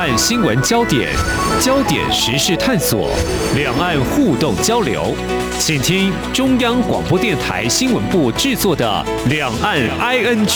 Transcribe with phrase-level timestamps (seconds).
[0.00, 1.10] 岸新闻焦点，
[1.60, 3.10] 焦点时事探索，
[3.54, 5.14] 两岸互动交流，
[5.58, 10.46] 请听中央广播电台新闻部制作的《两岸 ING》。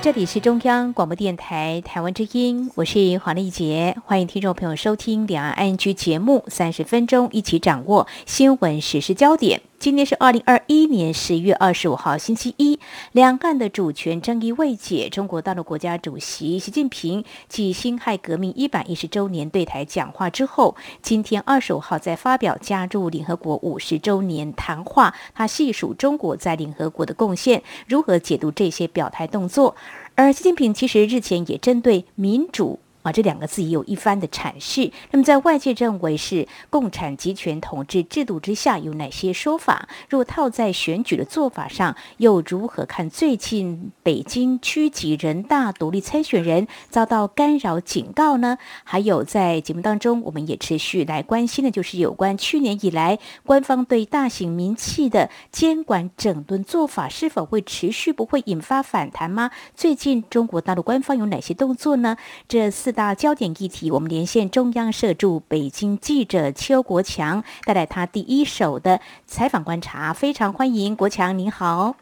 [0.00, 9.60] 这里是中央广播电台台湾之音，我是黄丽杰，欢迎听众朋友收听《两岸 ING》节目，三十分钟一起掌握新闻时事焦点。
[9.80, 12.78] 今天是二零二一年十一月二十五号，星期一。
[13.12, 29.74] 两岸的主权争议未解，中国大陆国家主席习近平继辛亥革命一百一十周年对台讲话之后，今天二十五号在发表加入联合国五十周年谈话，他细数中国在联合国的贡献，如何解读这些表态动作。
[30.14, 32.80] 而习近平其实日前也针对民主。
[33.02, 34.92] 啊，这两个字也有一番的阐释。
[35.10, 39.88] 那么，在外界认为是共产集权统治制度之下，有哪些说法？
[40.10, 43.08] 若套在选举的做法上，又如何看？
[43.08, 48.58] 最近北京区级人大独立参选人遭到干扰警告呢？
[48.84, 59.50] 还有，在节目当中，我们也持续来关心的，就是有关去年以来官方对大型民企的监管整顿做法是否会持续，不会引发反弹吗？
[59.74, 62.18] 最近中国大陆官方有哪些动作呢？
[62.46, 62.89] 这四。
[62.90, 70.12] 四大焦点议题，我们连线中央社驻北京记者邱国强，带来他第一手的采访观察。
[70.12, 71.94] 非常欢迎国强，您好。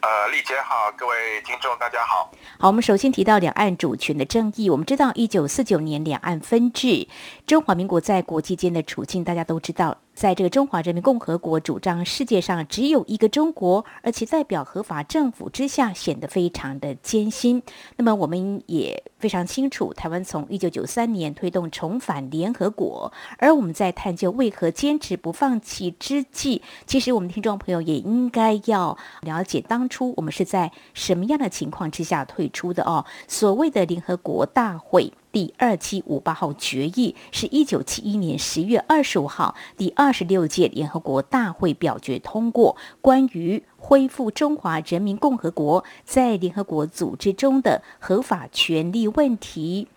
[0.00, 1.14] 呃，丽姐好，各位
[1.46, 2.32] 听众大家好。
[2.58, 4.68] 好，我们首先提到两岸主权的争议。
[4.68, 7.06] 我们知道，一九四九年两岸分治，
[7.46, 9.98] 中华民国在国际间的处境，大家都知道。
[10.18, 17.62] 在这个中华人民共和国主张世界上只有一个中国，而且代表合法政府之下，显得非常的艰辛。
[17.94, 33.06] 那么我们也非常清楚，台湾从一九九三年推动重返联合国，而我们在探究为何坚持不放弃之际，其实我们听众朋友也应该要了解当初我们是在什么样的情况之下退出的哦。
[33.28, 35.12] 所谓的联合国大会。
[35.30, 49.88] 第二七五八号决议是一九七一年十月二十五号第二十六届联合国大会表决通过关于恢复中华人民共和国在联合国组织中的合法权利问题，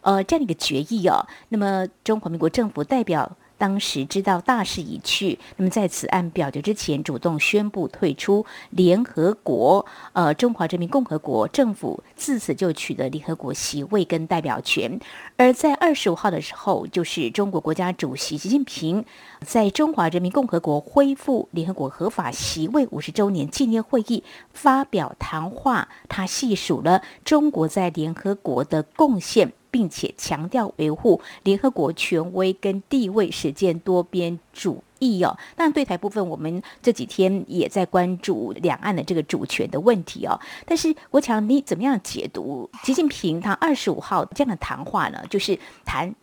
[0.00, 1.26] 呃，这样一个决议哦。
[1.50, 3.36] 那么中华民国政府代表。
[3.60, 9.84] 当时知道大势已去，那么在此案表决之前，主动宣布退出联合国。
[10.14, 14.98] 呃，中华人民共和国政府自此就取得联合国席位跟代表权。
[15.36, 19.04] 而在二十五号的时候，就是中国国家主席习近平
[19.44, 29.52] 在中华人民共和国恢复联合国合法席位五十周年纪念会议发表谈话，他细数了中国在联合国的贡献。
[29.70, 35.38] 并且强调维护联合国权威跟地位，实践多边主义哦。
[35.56, 40.40] 但对台部分，我们这几天也在关注两岸的这个主权的问题哦。
[40.66, 45.24] 但是国强，你怎么样解读习近平他二十五号这样的谈话呢？
[45.30, 46.14] 就是谈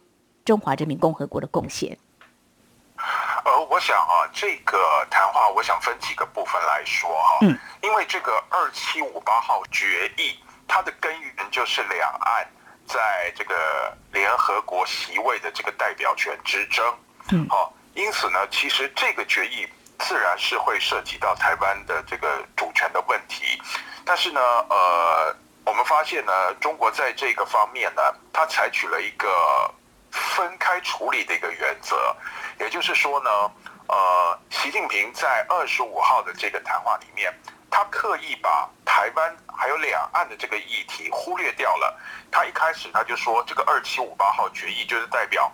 [0.46, 1.98] 中华人民共和国的贡献。
[3.46, 4.78] 呃，我想啊，这个
[5.10, 7.38] 谈话我想分几个部分来说哈。
[7.42, 7.58] 嗯。
[7.82, 10.36] 因为这个二七五八号决议，
[10.68, 12.46] 它的根源就是两岸。
[12.88, 16.86] 在这个联合国席位的这个代表权之争，
[17.32, 19.68] 嗯，好，因此呢，其实这个决议
[20.00, 23.62] 自然是会涉及到台湾的这个主权的问题，
[24.06, 29.72] 但是呢，呃，我们发现呢，中国在这个方面呢，它采取了一个
[30.12, 32.16] 分开处理的一个原则，
[32.60, 33.30] 也就是说呢，
[33.90, 37.34] 呃，习近平在二十五号的这个谈话里面。
[37.78, 41.96] 他刻意把台湾还有两岸的这个议题忽略掉了。
[42.32, 45.52] 他一开始他就说，这个二七五八号决议就是代表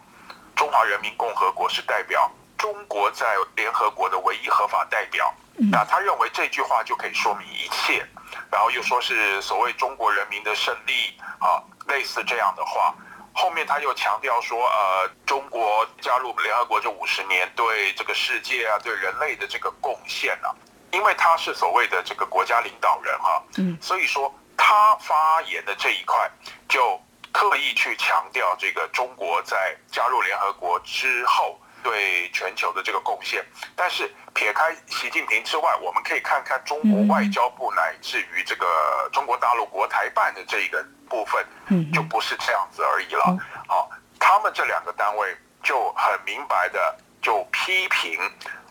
[0.55, 5.33] 中华人民共和国是代表中国在联合国的唯一合法代表。
[5.69, 8.07] 那他认为这句话就可以说明一切，
[8.49, 12.95] 然后又说是所谓中国人民的胜利啊，类似这样的话。
[13.33, 20.55] 后面他又强调说，呃，中国加入联合国这五十年对这个世界啊，对人类的这个贡献啊。
[20.93, 26.29] 因为他是所谓的这个国家领导人哈，嗯，所以说他发言的这一块
[26.69, 27.01] 就
[27.31, 33.43] 刻意去强调这个中国在加入联合国之后对全球的这个贡献。
[33.75, 43.35] 但是撇开习近平之外，我们可以看看中国外交部乃至于这个中国大陆国台办的这一个部分，嗯，就不是这样子而已了。
[43.67, 43.89] 好，
[44.19, 48.19] 他们这两个单位就很明白的就批评。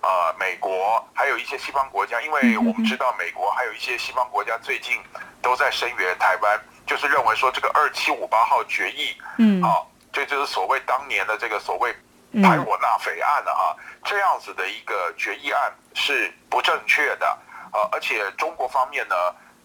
[0.03, 5.01] 呃，美国还有一些西方国家，因为我们知道美国还有一些西方国家最近
[5.41, 9.79] 都在声援台湾，就是认为说这个二七五八号决议，嗯，啊，
[10.13, 11.95] 这就，就是所谓当年的这个所谓
[12.43, 17.39] 排我纳匪案的啊，这样子的一个决议案是不正确的，
[17.73, 19.15] 呃，而且中国方面呢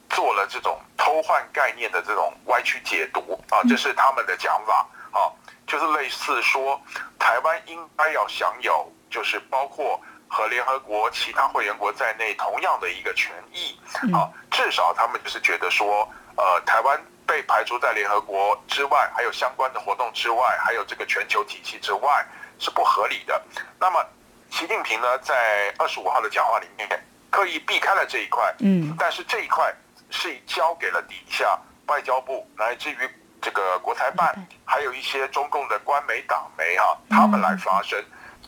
[0.07, 5.33] 做了这种偷偷换概念的这种歪曲解读啊，这是他们的讲法啊，
[5.65, 6.79] 就是类似说
[7.17, 13.79] 台湾应该要享有，就是包括和联合国其他会员国在内同样的一个权益
[14.13, 22.25] 啊，至少他们就是觉得说，呃，台湾被排除在联合国之外，还有相关的活动之外，还有这个全球体系之外
[22.59, 23.41] 是不合理的。
[23.79, 24.05] 那么
[24.49, 26.87] 习近平呢，在二十五号的讲话里面
[27.29, 29.73] 刻意避开了这一块，嗯，但是这一块。
[30.09, 32.97] 是交给了底下外交部，乃至于
[33.41, 34.33] 这个国台办，
[34.63, 38.01] 还有一些中共的官媒党媒啊，他们来发声。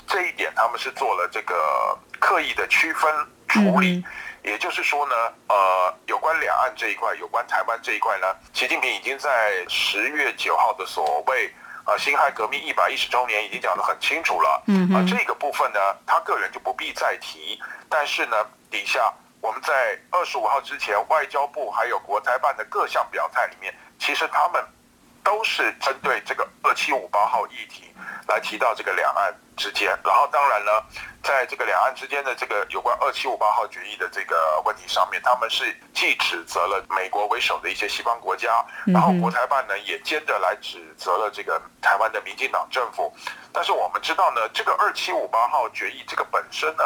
[0.10, 3.10] 这一点他们是做了这个刻意的区分
[3.48, 4.04] 处理。
[4.44, 5.16] 也就是说呢，
[5.48, 11.54] 呃，有关两岸这一块，有关台湾这一块呢，习近平已经在十月九号的所谓
[11.86, 14.64] 啊辛亥革命一百一十周年已经讲得很清楚了。
[14.68, 17.62] 嗯啊，这个部分呢，他个人就不必再提。
[17.88, 18.36] 但是呢，
[18.70, 19.14] 底下。
[19.42, 24.62] 我们在二十五号之前，外交部还有国台办的各项表态里面，其实他们
[25.30, 27.84] 都是针对这个二七五八号议题
[28.28, 29.96] 来提到这个两岸之间。
[30.04, 30.72] 然后当然呢，
[31.22, 43.14] 在这个两岸之间的这个有关二七五八号决议的这个问题上面，他们是既指责了美国为首的一些西方国家，然后国台办呢也接着来指责了这个台湾的民进党政府。
[43.54, 46.84] 但是我们知道呢，这个二七五八号决议这个本身呢。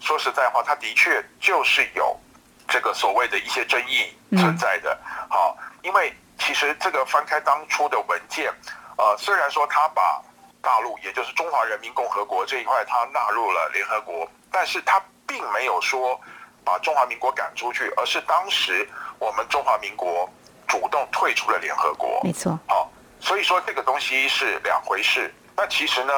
[0.00, 2.18] 说实在话，它的确就是有
[2.66, 4.98] 这个所谓的一些争议存在的。
[5.28, 6.12] 好，因为
[6.50, 8.52] 其实这个翻开当初的文件，
[8.98, 10.20] 呃，虽然说他把
[10.60, 16.20] 大陆，也就是中华人民共和国这一块，他纳入了联合国，但是他并没有说
[16.64, 18.84] 把中华民国赶出去，而是当时
[19.20, 20.28] 我们中华民国
[20.66, 22.20] 主动退出了联合国。
[22.24, 22.58] 没错。
[22.66, 25.32] 好，所以说这个东西是两回事。
[25.56, 26.12] 那其实呢？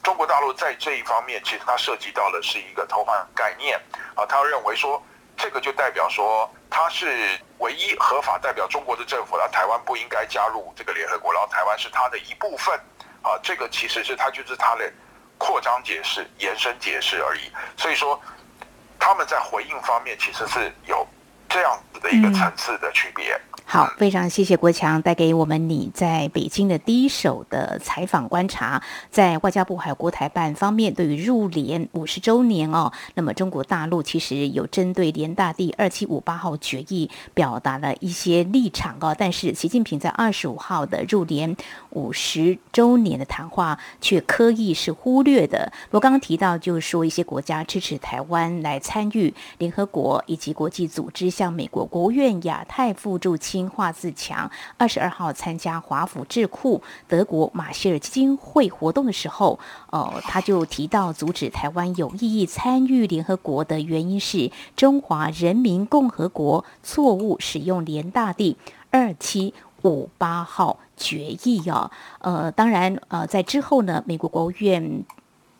[0.00, 3.76] 中国大陆在这一方面，其实它涉及到的是一个偷换概念
[4.14, 5.02] 啊，他认为说
[5.36, 7.06] 这个就代表说他是
[7.58, 12.74] 唯一合法代表中国的政府了，台湾不应该加入这个联合国，然后台湾是他的一部分
[13.22, 14.92] 啊，这个其实是他就是他的
[15.38, 17.50] 扩张解释、延伸解释而已。
[17.76, 18.20] 所以说
[18.98, 21.06] 他们在回应方面其实是有
[21.48, 23.40] 这样子的一个层次的区别。
[23.68, 28.80] 好，非常谢谢国强带给我们你在北京的第一手的采访观察，
[29.10, 41.56] 在外交部还有国台办方面，对于入联五十周年哦，那么中国大陆其实有针对联大第二七五八号决议表达了一些立场哦，但是习近平在二十五号的入联
[41.90, 45.72] 五十周年的谈话却刻意是忽略的。
[45.90, 53.66] 我刚刚提到，就是说一些国家支持台湾来参与联合国以及国际组织，像美国国务院亚太副助卿。
[53.76, 59.58] 华自强二十二号参加华府智库德国马歇尔基金会活动的时候，
[59.90, 68.56] 呃，他就提到阻止台湾有意义参与联合国的原因是中华人民共和国错误使用联大第
[68.90, 75.04] 二七五八号决议啊，呃，当然，呃，在之后呢，美国国务院。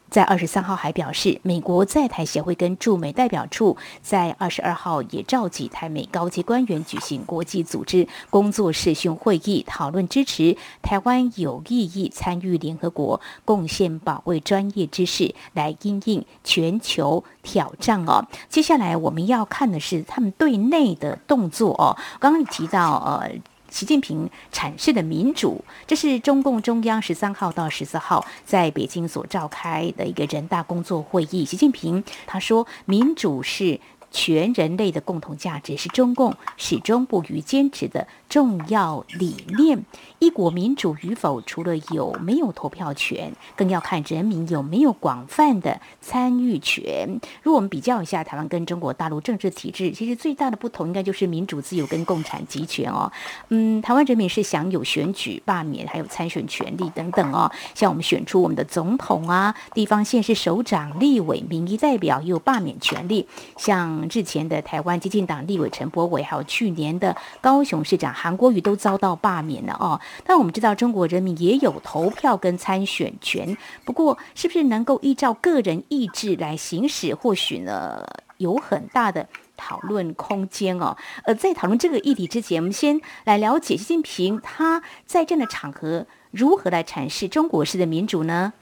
[0.08, 18.26] 在二十三号还表示，美国在台协会跟驻美代表处在二十二号也召集台美高级官员举行国际组织工作视讯会议，讨论支持台湾有意义参与联合国，贡献宝贵专业知识来因应全球挑战哦。
[18.48, 21.96] 接下来我们要看的是他们对内的动作哦。
[22.20, 23.30] 刚刚提到呃。
[23.68, 31.44] 习近平阐释的民主，这是中共中央十三号到十四号在北京所召开的一个人大工作会议。
[31.44, 33.78] 习近平他说，民主是
[34.10, 39.84] 全人类的共同价值，是中共始终不渝坚持的重要理念。
[40.18, 47.20] 一国民主与否，除了有没有投票权，更要看人民有没有广泛的参与权。
[47.42, 53.12] 如果我们比较一下台湾跟中国大陆政治体制，其实最大的不同应该就是民主自由跟共产集权哦。
[53.48, 57.50] 嗯，台湾人民是享有选举、罢免还有参选权利等等哦。
[57.74, 63.26] 像我们选出我们的总统啊，地方县市首长、立委、民意代表也有罢免权利。
[63.56, 70.00] 像之前的台湾激进党立委陈柏惟，还有去年的高雄市长韩国瑜都遭到罢免了哦。
[70.24, 78.04] 但我们知道，中国人民也有投票跟参选权，不过是不是能够依照个人意志来行使，或许呢
[78.38, 79.26] 有很大的
[79.56, 80.96] 讨论空间哦。
[81.24, 88.52] 呃，在讨论这个议题之前，我们先来了解习近平他在这样的场合如何来阐释中国式的民主呢？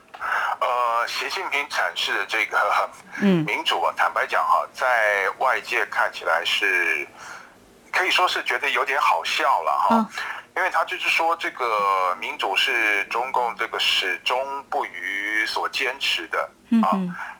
[1.06, 7.06] 习近平阐释的这个 嗯民主啊，嗯、坦白讲哈，在外界看起来是
[7.92, 9.96] 可以说是觉得有点好笑了哈。
[9.96, 10.08] 哦
[10.56, 16.48] 因为他就是说，这个民主是中共这个始终不渝所坚持的
[16.80, 16.94] 啊，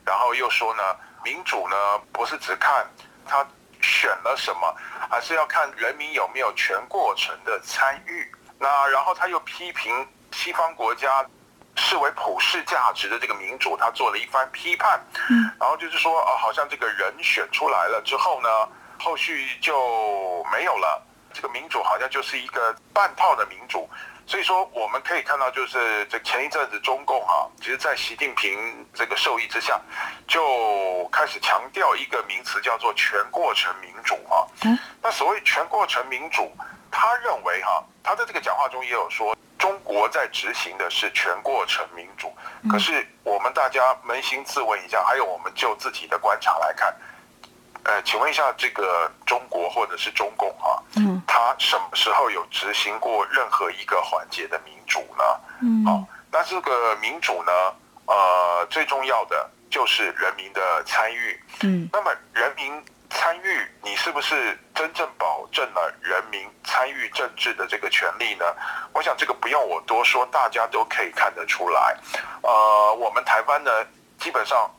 [0.05, 0.83] 然后又说呢，
[1.23, 1.75] 民主呢
[2.11, 2.85] 不是只看
[3.25, 3.37] 他
[3.79, 4.75] 选了什么，
[5.09, 8.29] 还是要看人民有没有全过程的参与。
[8.59, 11.25] 那然后他又批评西方国家
[11.75, 14.99] 视为普世价值的这个民主，他做了一番批判。
[15.29, 18.49] 嗯，然后就是说，啊，好像这个人选出来了之后呢，
[18.99, 21.01] 后续就没有了。
[21.33, 23.89] 这个民主好像就是一个半套的民主。
[24.27, 29.79] 所以说，我们可以看到，就是这前一阵子中共啊，其实，在习近平这个授意之下，
[30.27, 34.41] 就开始强调一个名词，叫做全过程民主啊。
[34.63, 34.75] 嗯。
[34.99, 36.51] 那所谓全过程民主，
[36.89, 42.31] 他认为哈，他在这个讲话中也有说，中国在执行的是全过程民主。
[42.69, 46.95] 可是我们大家扪心自问一下，还有我们就自己的观察来看。
[47.83, 55.23] 呃，请问一下，这个中国或者是中共啊，嗯，他什么时候有执行过任何一个环节的民主呢？
[55.63, 57.51] 嗯，好，那这个民主呢，
[58.05, 61.43] 呃，最重要的就是人民的参与。
[61.63, 62.71] 嗯，那么人民
[63.15, 68.45] 参与，你是不是真正保证了人民参与政治的这个权利呢？
[68.93, 71.97] 我想这个不用我多说，大家都可以看得出来。
[72.43, 73.71] 呃，我们台湾呢，
[74.19, 74.69] 基本上。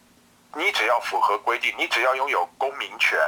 [0.55, 3.19] 你只要符合规定，你只要拥有公民权，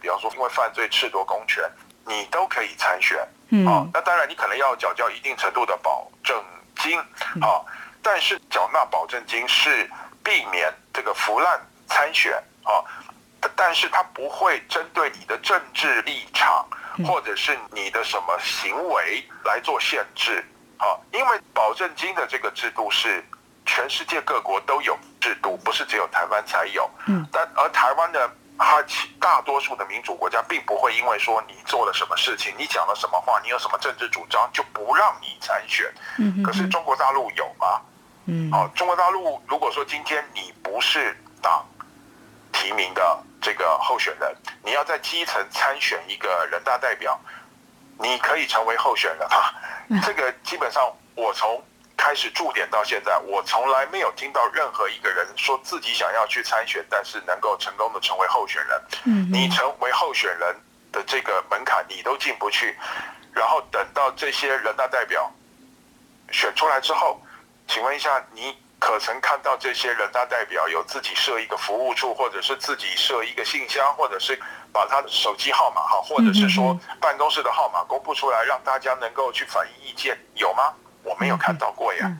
[0.00, 1.68] 比方说因为犯罪褫夺公权，
[2.04, 3.18] 你都可以参选。
[3.48, 6.40] 嗯，啊，那当然你可能要缴交一定程度的保证
[6.76, 6.96] 金，
[7.42, 7.58] 啊，
[8.00, 9.90] 但是缴纳保证金是
[10.22, 12.78] 避免这个腐烂参选，啊，
[13.54, 16.66] 但是他不会针对你的政治立场
[17.06, 20.44] 或者是你的什么行为来做限制，
[20.78, 23.24] 啊，因为保证金的这个制度是。
[23.68, 26.88] 全世界各国都有制度，不是只有台湾才有。
[27.08, 28.80] 嗯，但而台湾的哈
[29.20, 35.92] 大多数的民主国家，并不会因为说你做了什么事情，你讲了什么话，你有什么政治主张，就不让你参选。
[36.16, 37.80] 嗯，可是中国大陆有吗？
[38.26, 41.66] 嗯，好，中国大陆如果说今天你不是党
[42.56, 44.34] 提名的这个候选人，
[44.64, 47.20] 你要在基层参选一个人大代表，
[47.98, 49.54] 你可以成为候选人啊。
[50.04, 50.82] 这个基本上
[51.14, 51.62] 我从。
[51.98, 58.82] 开始驻点到现在，我从来没有听到任何一个人说自己想要去参选，但是能够成功的成为候选人。
[59.04, 60.54] 嗯，你成为候选人
[60.92, 62.78] 的这个门槛你都进不去，
[63.32, 65.32] 然后等到这些人大代表
[66.30, 67.18] 选出来之后，
[67.66, 74.38] 请问一下，你可曾看到这些人大代表有自己设一个服务处，或者是自己设一个信箱，或者是
[74.72, 80.72] 把他的手机号码哈，或者是说办公室的号码公布出来，让大家能够去反映意见，有吗？
[81.02, 82.10] 我没有看到过呀，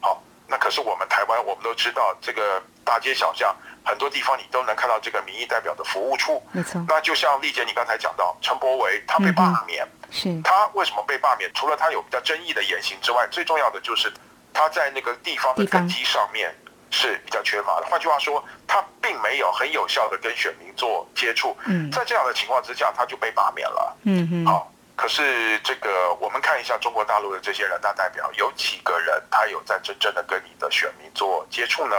[0.00, 3.54] 好，那可是我们台湾，我们都知道这个大街小巷
[3.84, 6.84] 很多地方你都能看到这个民意代表的服务处，没错。
[6.88, 11.50] 那就像丽姐你刚才讲到陈柏维他被罢免，是，他为什么被罢免？
[11.54, 14.12] 除了他有比较争议的言行之外，最重要的就是
[14.52, 16.54] 他在那个地方的根基上面
[16.90, 17.86] 是比较缺乏的。
[17.86, 21.56] 换句话说，他并没有很有效的跟选民做接触。
[21.66, 23.96] 嗯，在这样的情况之下，他就被罢免了。
[24.04, 24.68] 嗯嗯，好。
[24.94, 31.96] 可是这个，我们看一下中国大陆的这些人大代表，有几个人他有在真正的跟你的选民做接触呢？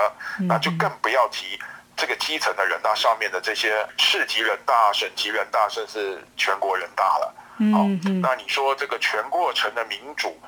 [0.48, 1.60] 那就更不要提
[1.98, 7.34] 这个基层的人大上面的这些市级人大、省级人大，甚至全国人大了。
[7.74, 7.84] 好，
[8.22, 10.40] 那你说这个全过程的民主？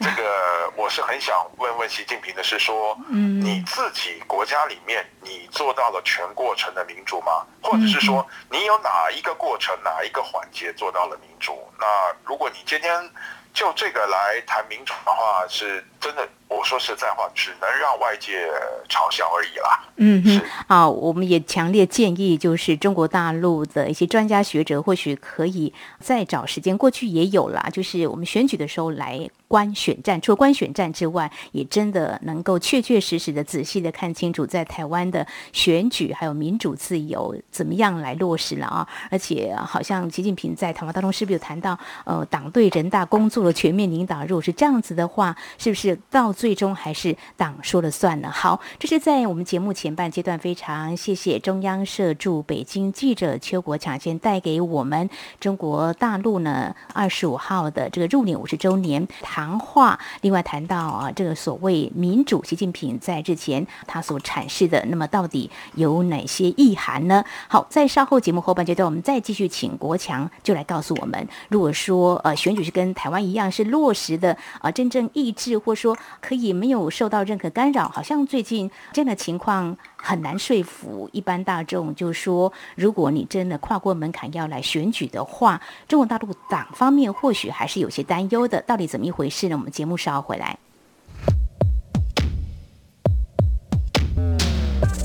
[0.00, 7.46] 这个我是很想问问习近平的是说，你自己国家里面你做到了全过程的民主吗？
[7.62, 11.66] 或者是说你有哪一个过程哪一个环节做到了民主？
[11.78, 11.86] 那
[12.24, 13.10] 如果你今天
[13.54, 16.28] 就这个来谈民主的话，是真的。
[16.48, 18.48] 我说实在话，只能让外界
[18.88, 19.84] 嘲笑而已啦。
[19.96, 26.78] 嗯哼，啊，我们也强烈建议，就是中国大陆的一些专家学者，或许可以再找时间。
[26.78, 38.88] 过去也有啦，就是我们选举的时候来观选战，除了观选战之外，也真的能够确确实实的、仔细的看清楚，在台湾的选举还有民主自由怎么样来落实了啊！
[39.10, 44.24] 而且好像习近平在谈话当中是不是有谈到，呃，党对人大工作的全面领导？
[44.26, 48.30] 如果是这样子的话，是不是到最终还是党说了算呢？
[48.30, 59.98] 好，这是在我们节目前半阶段，非常谢谢中央社驻北京记者邱国强先带给我们中国大陆呢二十五号的这个入年五十周年谈话。
[60.22, 67.24] 另外谈到啊，这个所谓民主，习近平在之前他所阐释的，那么到底有哪些意涵呢？
[67.48, 75.96] 好，在稍后节目后半阶段，我们再继续请国强就来告诉我们，如果说呃选举是跟台湾一样是落实的啊，真正意志，或说。
[76.20, 81.94] 可以没有受到任何干扰，好像最近这样的情况很难说服一般大众。
[81.94, 88.60] 就是说，如果你真的跨过门槛要来选举的话，中国大陆党方面或许还是有些担忧的。
[88.62, 89.56] 到底怎么一回事呢？
[89.56, 90.58] 我们节目稍后回来。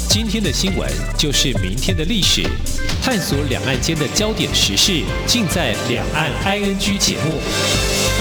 [0.09, 2.43] 今天的新闻就是明天的历史，
[3.03, 8.20] 探索两岸间的焦点时事，尽在《两岸 ING》节目。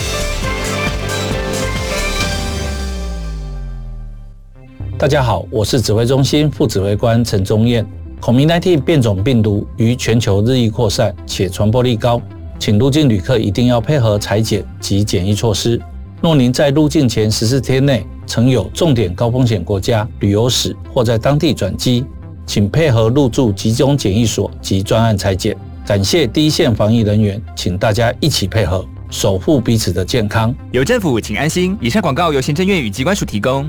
[5.01, 7.83] 大家好，我是指挥中心副指挥官陈宗彦。
[8.21, 12.21] COVID-19 变种病毒于全球日益扩散，且传播力高，
[12.59, 15.81] 请入境旅客一定要配合裁剪及检疫措施。
[16.21, 22.05] 若您在入境前十四天内曾有重点高风险国家旅游史或在当地转机，
[22.45, 25.57] 请配合入住集中检疫所及专案裁剪。
[25.87, 30.55] 感谢第一线防疫人员，请大家一起配合，守护彼此的健康。
[30.71, 31.75] 有政府，请安心。
[31.81, 33.67] 以上广告由行政院与机关署提供。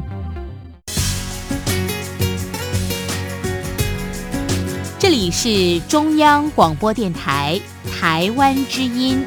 [5.21, 7.61] 里是中央广播电台
[7.91, 9.23] 台湾之音。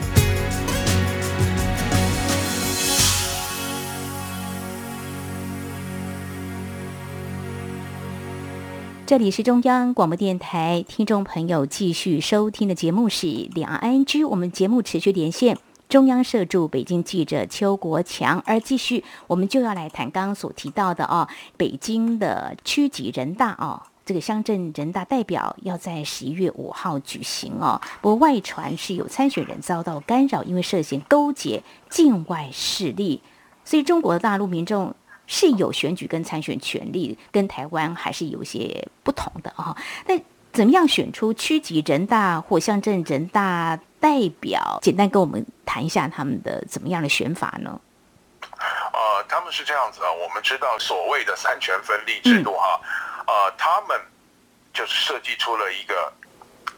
[9.07, 15.57] 这里是中央广播电台，听众朋友继续收听的节目是《两岸 ING》，我们节目持续连线
[15.89, 33.23] 中央社驻北京记者邱国强，而继续我们就要来谈刚刚所提到的哦，北京的区级人大哦，这个乡镇人大代表要在十一月五号举行哦，不过外传是有参选人遭到干扰，因为涉嫌勾结境外势力，
[33.65, 34.95] 所以中国大陆民众。
[35.27, 39.75] 是有选举跟参选权利，跟台湾还是有些不同的啊。
[40.07, 40.21] 那
[40.53, 44.79] 怎么样选出区级人大或乡镇人大代表？
[44.83, 47.81] 简单跟我们谈一下他们的怎么样的选法呢？
[48.93, 54.01] 呃，他们是这样子啊，我们知道所谓的三权分立制度哈，嗯、呃，他们
[54.73, 56.13] 就是设计出了一个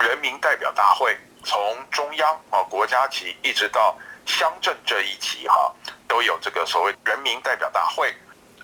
[0.01, 5.75] 人民代表大会，从中央啊国家级一直到乡镇这一级哈，
[6.07, 8.15] 都有这个所谓人民代表大会。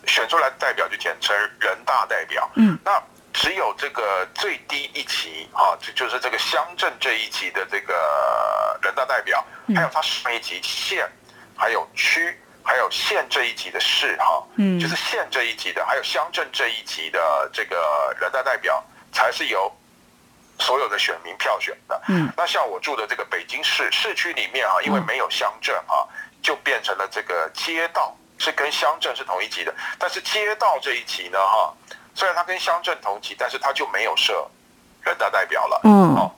[0.04, 2.50] 选出来的代表就简称人大代表。
[2.56, 3.00] 嗯，那
[3.32, 11.08] 只有这个最低一级啊，就就是这个乡镇这一级的这个人大代表，还有他上一级县，
[11.56, 19.70] 还有区，还有县这一级的市哈，嗯，就是县这一级的，还有乡镇这一级的这个人大代表，才是由
[20.58, 22.00] 所有的选民票选的。
[22.08, 26.06] 嗯，那像我住的这个北京市市区里面啊，因为没有乡镇啊，
[26.42, 28.16] 就变成了这个街道。
[28.38, 31.72] 是跟乡镇是同一级的，但是街道这一级呢，哈，
[32.12, 34.44] 虽然它跟乡镇同级，但是它就没有设
[35.02, 35.80] 人大代表了。
[35.84, 36.28] 嗯，哦，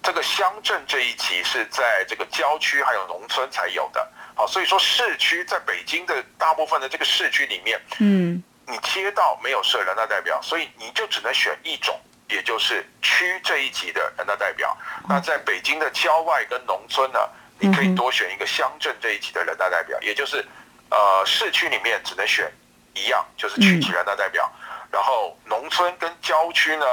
[0.00, 4.08] 这个乡镇这一级是在这个郊区还有农村才有的。
[4.34, 14.76] 好，所以说市区在北京的大部分的这个市区里面，嗯，你街道没有设人大代表，所以你就只能选一种，也就是区这一级的人大代表。
[15.08, 17.18] 那在北京的郊外跟农村呢，
[17.58, 20.44] 你可以多选一个乡镇这一级的人大代表，也就是。
[20.92, 22.50] 呃，市区里面只能选
[22.96, 24.50] 一样，就是区级人大代表。
[24.58, 26.84] 嗯、然后农村跟郊区呢，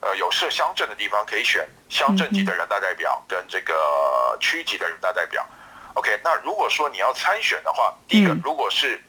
[0.00, 5.46] 呃，有设乡镇的地方可以选乡镇级的人大代表跟这个区级的人大代表。
[5.94, 9.02] OK，那如果说你要参选的话，第一个，如果是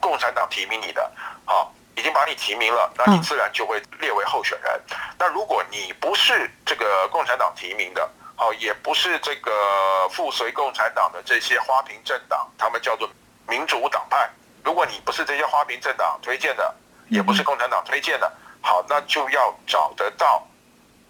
[0.00, 1.10] 共产党提名你的，
[1.44, 4.80] 好，已经把你提名了，那你自然就会列为候选人。
[5.18, 13.08] 那如果你不是这个共产党提名的，好，也不是这个附随共产党的这些花瓶政党，他们叫做。
[13.48, 14.30] 民主党派，
[14.62, 16.72] 如果你不是这些花瓶政党推荐的，
[17.08, 20.46] 也不是共产党推荐的，好，那就要找得到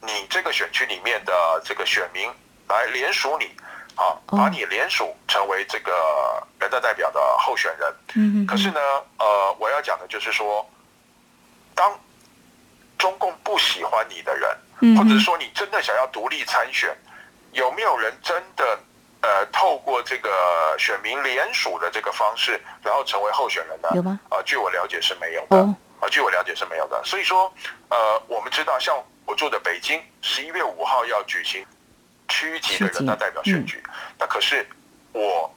[0.01, 2.33] 你这个选区里面的这个选民
[2.66, 3.55] 来联署你，
[4.01, 5.93] 啊，把你联署成为这个
[6.59, 7.95] 人大代表的候选人。
[8.15, 8.81] 嗯，可是呢，
[9.19, 10.67] 呃，我要讲的就是说，
[11.75, 11.93] 当
[12.97, 16.97] 中共不喜欢你的人，或者是说你真的想要独立参选，
[17.53, 18.79] 有没有人真的？
[19.23, 20.31] 呃，透过这个
[20.79, 23.91] 选民联署的这个方式，然后成为候选人呢？
[23.95, 24.19] 有吗？
[24.31, 25.59] 啊、呃，据我了解是没有的。
[25.59, 26.99] 啊、呃，据我了解是没有的。
[27.05, 27.53] 所以说，
[27.91, 31.63] 呃，我们知道，像我住的北京，十一月五号要举行
[32.31, 33.83] 区级的人大代表选举。
[33.85, 33.90] 嗯、
[34.21, 34.66] 那可是
[35.12, 35.55] 我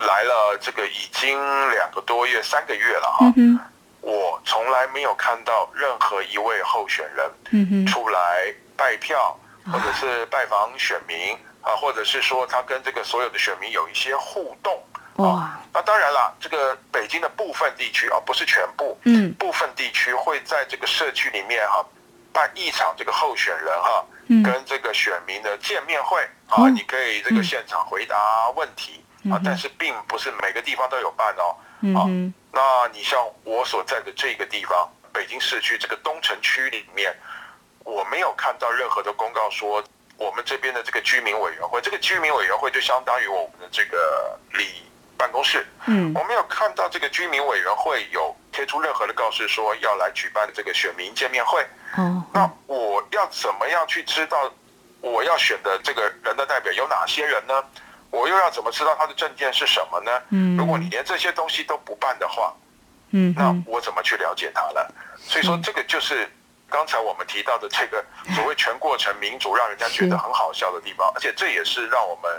[0.00, 1.38] 来了这个已经
[1.70, 3.56] 两个多月、三个月了哈，嗯、
[4.00, 11.38] 我从来没有看到任何一位候选人出来拜票，嗯、或者是拜访选民。
[11.62, 14.82] 啊，或者是说他跟这个所有的选民有一些互动，
[15.16, 21.84] 哇，那当然了，这个北京的部分地区啊，不是全部，嗯，部分地区会在这个社区里面哈、啊、
[22.32, 24.02] 办一场这个候选人哈、
[24.44, 28.16] 跟这个选民的见面会啊，嗯、你可以这个现场回答
[28.56, 32.06] 问题、嗯、啊，但是并不是每个地方都有办哦，嗯、啊，
[32.52, 37.14] 那你像我所在的这个地方，北京市区这个东城区里面，
[37.84, 39.82] 我没有看到任何的公告说。
[40.20, 44.82] 我们这边的这个居民委员会，这个居民委员会就相当于我们的这个里
[45.16, 45.66] 办公室。
[45.86, 51.64] 嗯，我没有看到这个居民委员会有贴贴出任何的告示说要来举办这个选民见面会。
[51.96, 54.50] 哦，那我要怎么样去知道
[55.00, 57.64] 我要选的这个人的代表有哪些人呢？
[58.10, 60.10] 我又要怎么知道他的证件是什么呢？
[60.30, 62.52] 嗯，如果你连这些东西都不办的话，
[63.12, 64.80] 嗯，那我怎么去了解他呢？
[65.16, 66.28] 所以说，这个就是
[66.68, 72.30] 刚才我们提到的这个所谓全过程民主，让人家觉得很好笑的地方，而且这也是让我们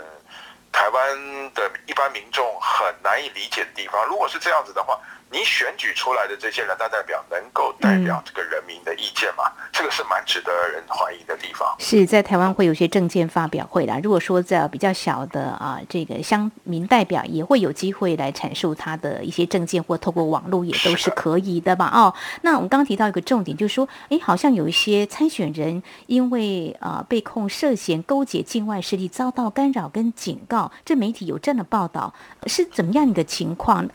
[0.70, 4.04] 台湾的一般民众很难以理解的地方。
[4.06, 5.00] 如果是这样子的话，
[5.32, 9.44] 你选举出来的这些人大代表能够代表这个人民的意见吗？
[9.58, 11.74] 嗯、这个是蛮值得人怀疑的地方。
[11.78, 13.98] 是在台湾会有些政见发表会啦。
[14.02, 21.90] 如果说在比较小的啊，这个乡民代表也会有机会来阐述他的一些政见，或透过网络也都是可以的吧？
[21.90, 30.70] 的哦，那我们刚刚提到一个重点，就是说，哎，好像有一些参选人因为啊被控涉嫌勾结境外势力，遭到干扰跟警告。
[30.84, 32.12] 这媒体有这样的报道，
[32.46, 33.88] 是怎么样一个情况？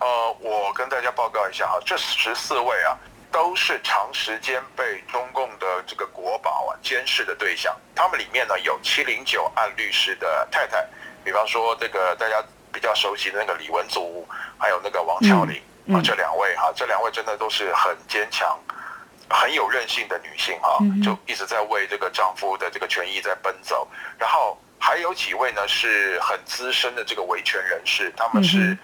[0.00, 2.96] 呃，我跟大家报告一下哈，这十四位啊，
[3.30, 7.76] 都是长时间被中共的这个国宝啊监视的对象。
[7.94, 10.88] 他们里面呢有七零九案律师的太太，
[11.22, 14.26] 比方说这个大家比较熟悉的那个李文祖，
[14.58, 18.58] 还有那个王巧玲、嗯嗯、啊，这两位哈，这两位真的都是很坚强、
[19.28, 23.86] 很有韧性的女性啊，就一直在为这个丈夫的这个权益在奔走。
[24.18, 28.74] 然后还有几位呢是很资深的这个维权人士，他们是。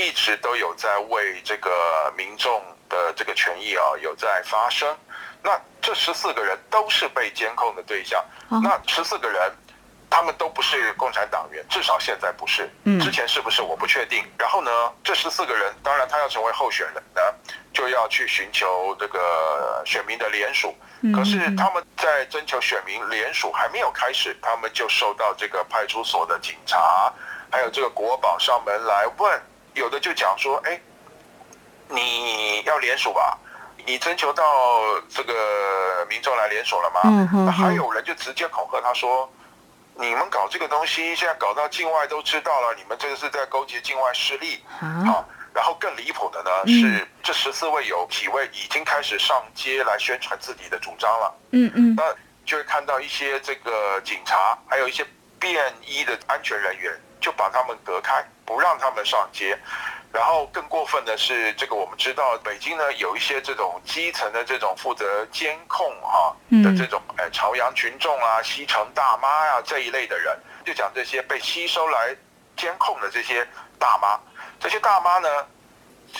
[0.00, 4.96] 嗯一直都有在为这个民众的这个权益啊有在发声。
[5.42, 8.24] 那这十四个人都是被监控的对象。
[8.48, 9.52] 那十四个人，
[10.08, 12.68] 他们都不是共产党员，至少现在不是。
[13.00, 14.24] 之前是不是我不确定。
[14.38, 14.70] 然后呢，
[15.04, 17.20] 这十四个人，当然他要成为候选人呢，
[17.72, 20.74] 就要去寻求这个选民的联署。
[21.14, 27.12] 可是他们在征求选民联署还没有开始，他们就受到这个派出所的警察，
[27.50, 29.40] 还有这个国保上门来问。
[29.74, 30.80] 有的就讲说，哎，
[31.88, 33.38] 你要联署吧？
[33.86, 34.44] 你征求到
[35.08, 37.00] 这个民众来联署了吗？
[37.04, 37.52] 嗯哼哼。
[37.52, 39.32] 还有人就直接恐吓他说，
[39.94, 44.62] 你们搞这个东西，现在搞到境外都知道了，你们这个是在勾结境外势力。
[44.78, 51.34] 好，然后更离谱的呢是，这十四位有几位已经开始上街来宣传自己的主张了。
[51.52, 51.94] 嗯嗯。
[51.96, 55.06] 那就会看到一些这个警察，还有一些
[55.38, 56.92] 便衣的安全人员。
[57.20, 59.58] 就把他们隔开，不让他们上街。
[60.12, 72.16] 然后更过分的是，这个我们知道，北京呢有一些这种基层的这种负责监控哈的这种哎朝阳群众啊、西城大妈呀、啊、这一类的人，就讲这些被吸收来
[72.56, 73.46] 监控的这些
[73.78, 74.18] 大妈。
[74.58, 75.28] 这些大妈呢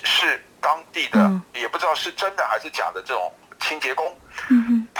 [0.04, 4.16] 是当地的，也不知道是真的还是假的这种清洁工。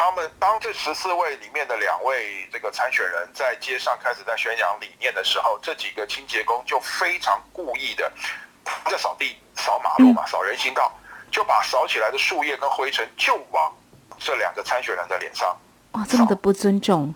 [0.00, 8.10] 嗯，他们当这十四位里面的两位这个参选人在街上开始在宣扬理念的时候，这几个清洁工就非常故意的
[8.86, 10.90] 在扫地、扫马路嘛，扫人行道，
[11.30, 13.70] 就把扫起来的树叶跟灰尘就往
[14.18, 15.54] 这两个参选人的脸上。
[15.92, 17.14] 哇，这么的不尊重，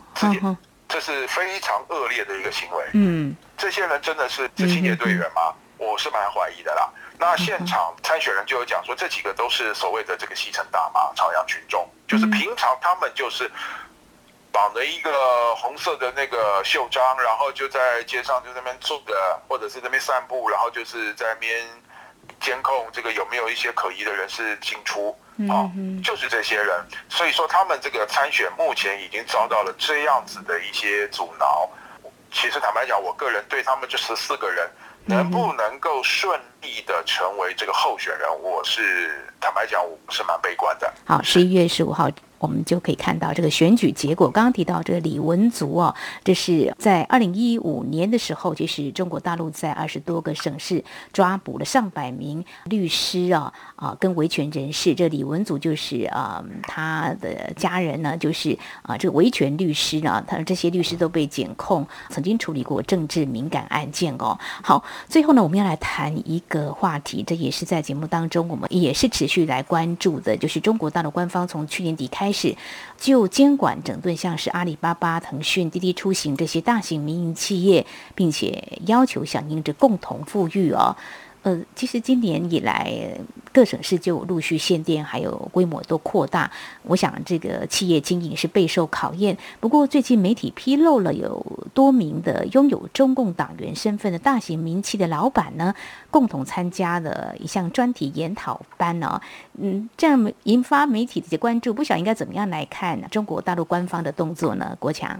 [0.87, 2.85] 这是非常恶劣的一个行为。
[2.93, 5.55] 嗯，这些人真的是是清洁队员吗？
[5.79, 6.91] 我是蛮怀疑的啦。
[7.17, 13.51] 那现场参选人就有讲说，这几个都是所谓的这个西城大妈、朝阳群众，就是平常他们就是
[14.51, 21.65] 绑着一个红色的那个袖章，然后就在街上就在那边坐着，或者是在那边散步，然后就是在那边
[22.41, 25.17] 监控这个有没有一些可疑的人士进出，
[25.49, 25.71] 啊，
[26.03, 26.85] 就是这些人。
[27.09, 31.71] 所以说他们这个参选目前已经遭到了这样子的一些阻挠。
[32.33, 34.69] 其实坦白讲，我个人对他们这十四个人。
[35.07, 40.93] 能不能够顺利的成为这个候选人，我是坦白讲，我是蛮悲观的。
[41.05, 42.09] 好，十一月十五号。
[42.45, 44.31] 我们就可以看到这个选举结果。
[44.31, 54.95] 刚刚提到这个李文足哦，这是在二零一五年的时候，就是中国大陆在二十多个省市抓捕了上百名律师啊啊，跟维权人士。
[54.95, 64.39] 这李文足就是啊，他的家人呢，就是啊，这个维权律师呢，他这些律师都被检控，曾经处理过政治敏感案件哦。
[64.63, 72.55] 好，最后呢，我们要来谈一个话题，这也是在节目当中我们也是持续来关注的，就是中国大陆官方从去年底开是
[72.99, 80.95] 就监管整顿，像是阿里巴巴、腾讯、滴滴出行这些大型民营企业，并且要求响应着共同富裕哦。
[81.45, 82.91] 呃，其实今年以来，
[83.53, 86.51] 各省市就陆续限电，还有规模都扩大。
[86.85, 89.37] 我想这个企业经营是备受考验。
[89.61, 95.75] 不过最近媒体披露了有多名的拥有中共党员身份的大型民企的老板呢，
[96.11, 99.21] 共同参加了一项专题研讨班呢、哦。
[99.61, 104.75] 嗯，这样引发媒体的关注，不晓得应该怎么样来看中国大陆官方的动作呢？
[104.81, 105.11] 国强，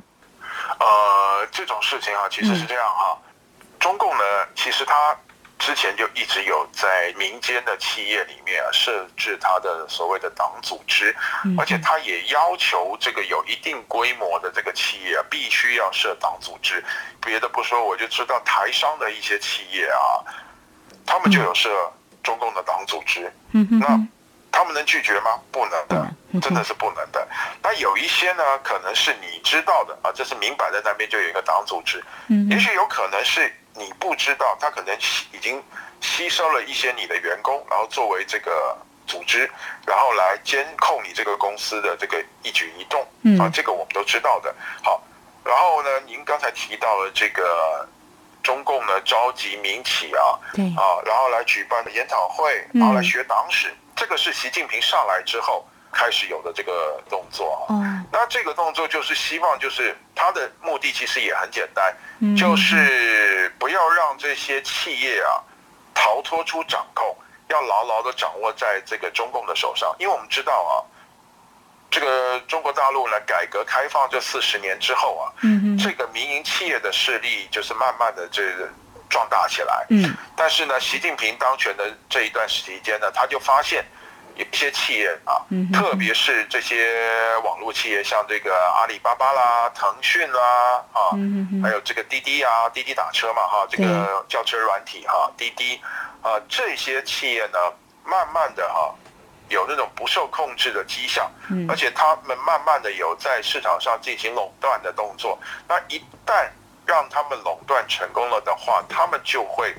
[0.81, 3.21] 呃，这种事情啊，其实是这样哈、啊，
[3.61, 4.95] 嗯、中共呢，其实他。
[5.65, 11.17] 之前就一直有在民间的企业里面啊设置他的所谓的党组织，
[11.59, 16.85] 而且他也要求这个有一定规模的这个企业啊必须要设党组织。
[17.19, 20.21] 别的不说，我就知道台商的一些企业啊，
[21.07, 21.71] 他们就有设
[22.23, 23.33] 中共的党组织。
[23.51, 23.99] 那
[24.53, 25.41] 他们能拒绝吗？
[25.51, 26.07] 不能的，
[26.43, 27.27] 真的是不能的。
[27.63, 32.05] 那有一些呢，可能是你知道的啊，这是明摆在那边就有一个党组织。
[32.51, 33.51] 也许有可能是。
[33.77, 34.97] 你不知道，他可能
[35.33, 35.63] 已经
[36.01, 39.51] 吸收了一些你的员工，然后作为这个组织，
[39.87, 43.05] 然后来监控你这个公司的这个一举一动。
[43.23, 44.55] 嗯，啊，这个我们都知道的。
[44.83, 45.03] 好，
[45.45, 47.89] 然后呢，您刚才提到了这个
[48.43, 55.67] 中共呢召集民企啊，对啊，然后来举办的研讨会，然后来学党史，嗯，这个是习近平上来之后。
[55.95, 61.95] 开始有的这个动作，嗯，那这个动作就是希望，就是它的目的其实也很简单，
[62.37, 65.41] 就是不要让这些企业啊
[65.95, 67.17] 逃脱出掌控，
[67.49, 69.95] 要牢牢的掌握在这个中共的手上。
[70.01, 70.75] 因为我们知道啊，
[71.91, 78.69] 这个中国大陆呢改革开放这四十年之后啊，嗯，这个民营企业的势力就是慢慢的这个
[79.09, 83.85] 壮大起来，嗯，但是呢，习近平当权的这一段时间呢，他就发现。
[84.37, 85.39] 有一些企业啊，
[85.73, 91.15] 特别是这些网络企业，像这个阿里巴巴啦、腾讯啦，啊，
[91.63, 95.81] 还有这个滴滴啊，滴滴打车嘛，哈，这个叫车软体哈，滴滴，
[96.23, 97.59] 啊，这些企业呢，
[98.05, 98.93] 慢慢的哈，
[99.49, 101.31] 有那种不受控制的迹象，
[101.69, 105.39] 而且他们慢慢的有在市场上进行垄断的动作。
[105.69, 106.49] 那一旦
[106.85, 109.75] 让他们垄断成功了的话，他们就会。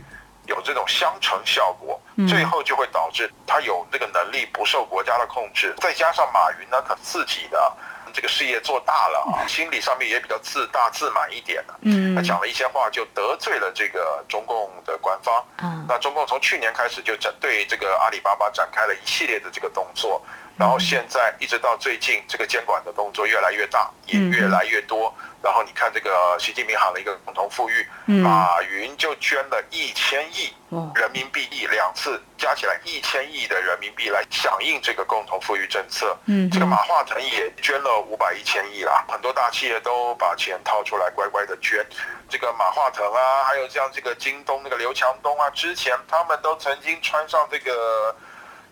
[0.47, 5.73] 有这种相乘效果，最后就会导致他有这个能力不受国家的控制。
[5.77, 7.71] 再加上马云呢，他自己的
[8.13, 11.79] 这个事业做大了啊，心理上面也比较自大自满一点了。
[11.81, 15.43] 嗯，他讲了一些话就得罪了这个中共的官方。
[15.61, 20.21] 嗯，那中共从去年开始就针对这个阿里巴巴展开了一系列的这个动作。
[20.57, 25.13] 然后现在一直到最近，这个监管的动作越来越大，也越来越多。
[25.43, 30.51] 然后你看这个习近平喊了一个共同富裕，马云就捐了一千亿
[30.95, 36.17] 人民币，一两次加起来一千亿的人民币来响应这个共同富裕政策。
[36.51, 41.85] 这个马化腾也捐了五百一千亿啦，很多大企业都把钱掏出来乖乖的捐。
[42.27, 48.15] 这个马化腾啊，还有像这个京东那个刘强东啊，之前他们都曾经穿上这个。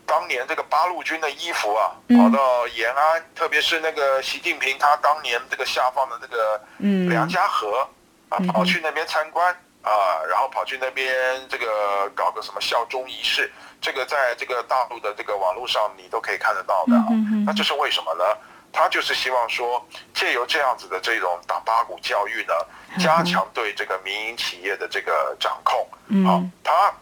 [0.05, 6.61] 当年这个八路军的衣服啊，跑到延安，嗯、特别是那个习近平他当年这个下放的这个
[7.09, 7.87] 梁家河、
[8.29, 11.13] 嗯、啊，跑去那边参观啊，然后跑去那边
[11.49, 17.07] 这个搞个什么效忠仪式，这个在这个大陆的这个网络上你都可以看得到的啊。
[17.45, 18.23] 那这是为什么呢？
[18.71, 22.53] 他就是希望说，借由这样子的这种打八股教育呢，
[22.99, 25.87] 加强对这个民营企业的这个掌控。
[26.27, 26.93] 啊，他。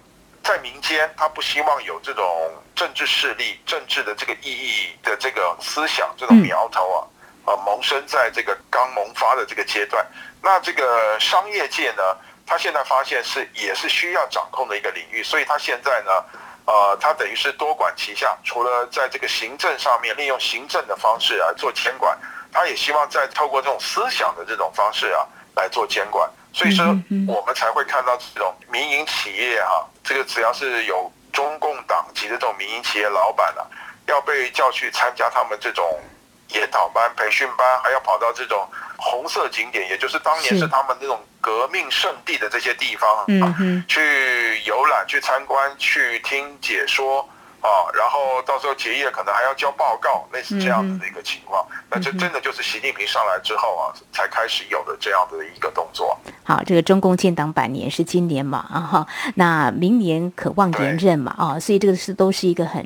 [0.44, 10.06] 在民间，他不希望有这种政治势力、政治的这个意义的这个思想、这种苗头啊，啊萌生在这个刚萌发的这个阶段。
[10.42, 12.02] 那这个商业界呢，
[12.46, 16.12] 他现在发现是也是需要掌控的一个领域，所以他现在呢，
[16.66, 22.18] 呃，他等于是多管齐下，除了在这个行政上面利用行政的方式来做监管，
[22.52, 26.28] 他也希望再透过这种思想的这种方式啊来做监管。
[26.54, 26.86] 所以说，
[27.28, 33.64] 我们才会看到这种民营企业哈、啊，这个只要是有中共党籍的这种民营企业老板啊，
[34.08, 36.00] 要被叫去参加他们这种
[36.50, 43.10] 研讨班、培训班，还要跑到这种红色景点，也就是当年是他们那种革命圣地的这些地方
[43.42, 43.56] 啊，
[43.88, 47.28] 去游览、去参观、去听解说。
[47.62, 51.66] 啊，然后到时候结业可能还要交报告，类似这样子的一个情况。
[51.72, 56.18] 嗯、那这真的就是习近平上来之后啊，才开始有的这样的一个动作。
[56.44, 62.86] 好，这个中共建党百年是今年嘛啊哈，那明年可望连任嘛啊，所以这个是都是一个很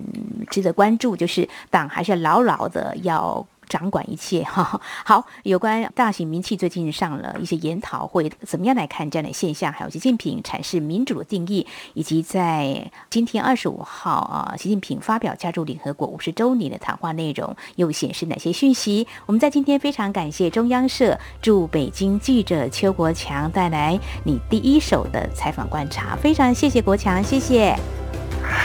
[0.50, 3.46] 值得关注，就是党还是牢牢的要。
[3.76, 9.70] 掌管一切 哈，好，有关大型民企最近上了一些研讨会，怎么样来看这样的现象？
[9.74, 19.06] 还有习近平阐释民主的定义，以及在今天二十五号啊，习近平发表加入联合国五十周年的谈话内容，又显示哪些讯息？
[19.26, 27.76] 我们在今天非常感谢中央社驻北京记者邱国强带来你第一手的采访观察，非常谢谢国强，谢谢，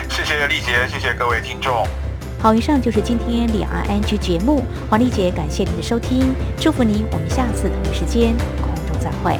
[0.08, 1.84] 谢谢丽杰，谢谢各位听众。
[2.42, 9.38] 好，以上就是今天两岸 ING 节目，黄丽姐感谢您的收听，祝福您，我们下次同一时间空中再会。